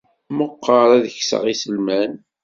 Meqqer 0.37 0.89
ad 0.97 1.05
kesseɣ 1.15 1.43
iselman. 1.53 2.11